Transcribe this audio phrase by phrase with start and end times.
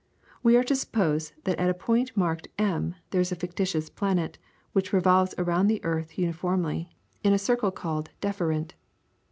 [0.41, 4.39] We are to suppose that at a point marked M there is a fictitious planet,
[4.73, 6.89] which revolves around the earth uniformly,
[7.23, 8.73] in a circle called the DEFERENT.